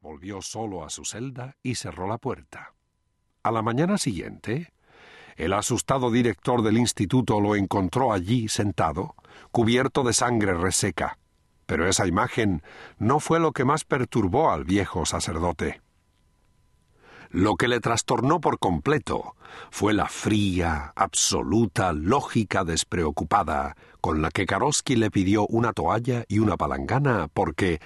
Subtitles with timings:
[0.00, 2.74] Volvió solo a su celda y cerró la puerta.
[3.42, 4.72] A la mañana siguiente,
[5.36, 9.14] el asustado director del instituto lo encontró allí sentado,
[9.50, 11.18] cubierto de sangre reseca.
[11.66, 12.62] Pero esa imagen
[12.98, 15.80] no fue lo que más perturbó al viejo sacerdote.
[17.30, 19.36] Lo que le trastornó por completo
[19.70, 26.40] fue la fría, absoluta lógica despreocupada con la que Karosky le pidió una toalla y
[26.40, 27.80] una palangana porque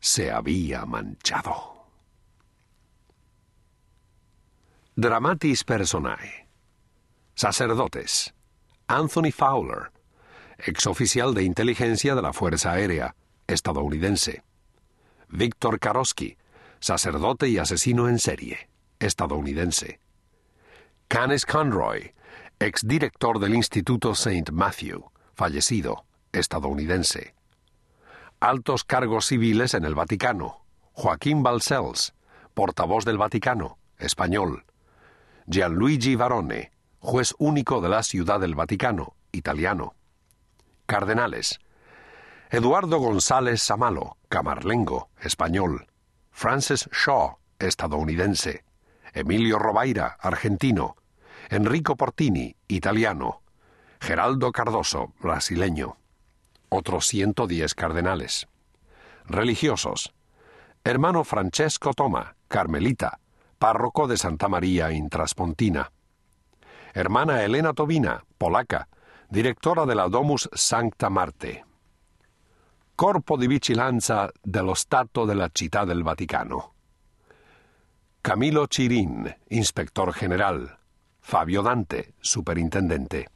[0.00, 1.86] se había manchado.
[4.94, 6.48] Dramatis personae.
[7.34, 8.32] Sacerdotes.
[8.88, 9.90] Anthony Fowler,
[10.58, 13.14] exoficial de inteligencia de la Fuerza Aérea
[13.46, 14.42] estadounidense.
[15.28, 16.36] Víctor Karosky,
[16.80, 20.00] sacerdote y asesino en serie estadounidense.
[21.08, 22.12] Canes Conroy,
[22.58, 24.50] exdirector del Instituto St.
[24.50, 27.35] Matthew, fallecido, estadounidense.
[28.40, 30.58] Altos cargos civiles en el Vaticano.
[30.92, 32.12] Joaquín Balcells,
[32.52, 34.66] portavoz del Vaticano, español.
[35.46, 39.94] Gianluigi Varone, juez único de la Ciudad del Vaticano, italiano.
[40.84, 41.60] Cardenales.
[42.50, 45.86] Eduardo González Samalo, camarlengo, español.
[46.30, 48.64] Francis Shaw, estadounidense.
[49.14, 50.96] Emilio Robaira, argentino,
[51.48, 53.40] Enrico Portini, italiano,
[53.98, 55.96] Geraldo Cardoso, brasileño,
[56.68, 58.48] otros 110 cardenales.
[59.24, 60.12] Religiosos.
[60.84, 63.18] Hermano Francesco Toma, carmelita,
[63.58, 65.90] párroco de Santa María Intraspontina.
[66.94, 68.88] Hermana Elena Tobina, polaca,
[69.28, 71.64] directora de la Domus Sancta Marte.
[72.94, 76.72] Corpo di Vigilanza dello Stato della Città del Vaticano.
[78.20, 80.78] Camilo Chirin, inspector general.
[81.20, 83.28] Fabio Dante, superintendente.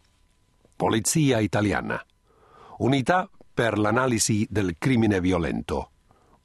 [0.74, 2.02] Polizia italiana.
[2.80, 5.90] Unità per l'analisi del crimine violento.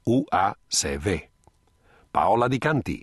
[0.02, 1.28] UACV.
[2.10, 3.02] Paola Di Canti,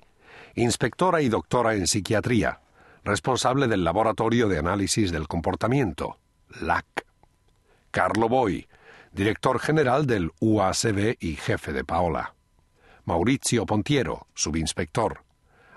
[0.53, 2.61] inspectora y doctora en psiquiatría,
[3.03, 6.19] responsable del Laboratorio de Análisis del Comportamiento,
[6.61, 7.07] LAC.
[7.89, 8.67] Carlo Boy,
[9.11, 12.35] director general del UACV y jefe de Paola.
[13.05, 15.23] Maurizio Pontiero, subinspector.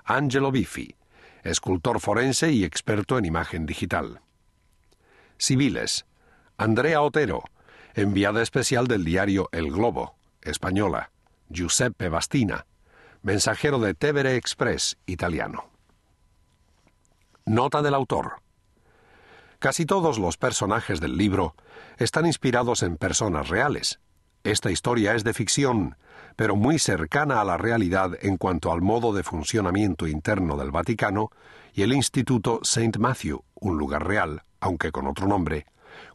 [0.04, 0.94] Angelo Biffi,
[1.42, 4.20] escultor forense y experto en imagen digital.
[5.38, 6.04] Civiles.
[6.58, 7.44] Andrea Otero,
[7.94, 11.10] enviada especial del diario El Globo, española.
[11.48, 12.66] Giuseppe Bastina,
[13.22, 15.68] mensajero de Tevere Express, italiano.
[17.44, 18.40] Nota del autor.
[19.58, 21.54] Casi todos los personajes del libro
[21.98, 24.00] están inspirados en personas reales.
[24.42, 25.96] Esta historia es de ficción,
[26.36, 31.30] pero muy cercana a la realidad en cuanto al modo de funcionamiento interno del Vaticano
[31.74, 32.98] y el Instituto St.
[32.98, 35.66] Matthew, un lugar real, aunque con otro nombre,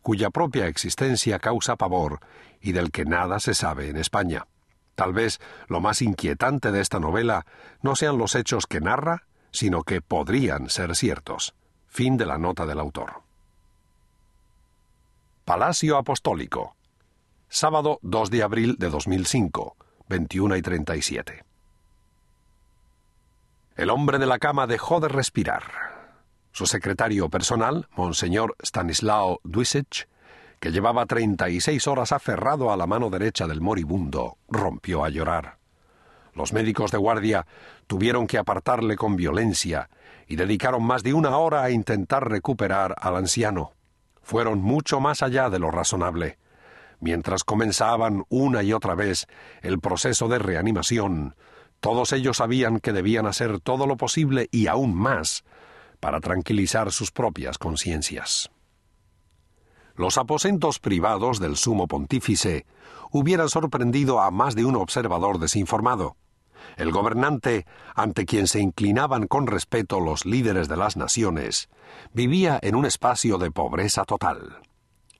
[0.02, 2.19] cuya propia existencia causa pavor
[2.62, 4.47] y del que nada se sabe en España.
[4.96, 7.46] Tal vez lo más inquietante de esta novela
[7.81, 11.53] no sean los hechos que narra, sino que podrían ser ciertos.
[11.88, 13.24] Fin de la nota del autor.
[15.44, 16.75] Palacio Apostólico.
[17.50, 19.75] Sábado 2 de abril de 2005.
[20.08, 21.44] 21 y 37.
[23.75, 25.91] El hombre de la cama dejó de respirar.
[26.51, 30.07] Su secretario personal, Monseñor Stanislao Duisich,
[30.59, 35.57] que llevaba 36 horas aferrado a la mano derecha del moribundo, rompió a llorar.
[36.34, 37.45] Los médicos de guardia
[37.88, 39.90] tuvieron que apartarle con violencia
[40.28, 43.73] y dedicaron más de una hora a intentar recuperar al anciano.
[44.22, 46.38] Fueron mucho más allá de lo razonable
[47.01, 49.28] mientras comenzaban una y otra vez
[49.61, 51.35] el proceso de reanimación,
[51.81, 55.44] todos ellos sabían que debían hacer todo lo posible y aún más
[56.01, 58.51] para tranquilizar sus propias conciencias.
[59.95, 62.66] Los aposentos privados del sumo pontífice
[63.12, 66.17] hubieran sorprendido a más de un observador desinformado.
[66.78, 71.69] El gobernante, ante quien se inclinaban con respeto los líderes de las naciones,
[72.13, 74.61] vivía en un espacio de pobreza total.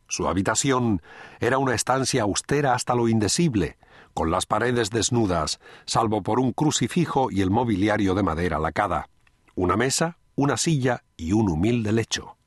[0.08, 1.02] Su habitación
[1.40, 3.78] era una estancia austera hasta lo indecible,
[4.14, 9.10] con las paredes desnudas, salvo por un crucifijo y el mobiliario de madera lacada,
[9.56, 12.38] una mesa, una silla y un humilde lecho.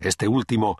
[0.00, 0.78] Este último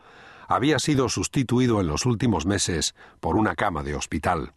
[0.48, 4.54] había sido sustituido en los últimos meses por una cama de hospital.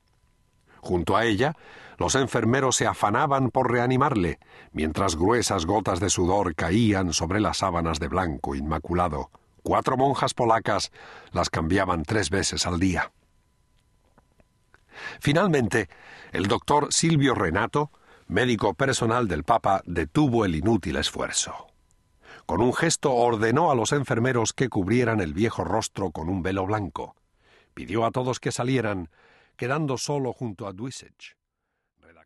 [0.82, 1.56] Junto a ella,
[1.98, 4.40] los enfermeros se afanaban por reanimarle,
[4.72, 9.30] mientras gruesas gotas de sudor caían sobre las sábanas de blanco inmaculado.
[9.62, 10.92] Cuatro monjas polacas
[11.32, 13.12] las cambiaban tres veces al día.
[15.20, 15.90] Finalmente,
[16.32, 17.92] el doctor Silvio Renato,
[18.28, 21.68] médico personal del Papa, detuvo el inútil esfuerzo.
[22.46, 26.66] Con un gesto ordenó a los enfermeros que cubrieran el viejo rostro con un velo
[26.66, 27.16] blanco.
[27.74, 29.10] Pidió a todos que salieran,
[29.56, 31.38] quedando solo junto a Duisech.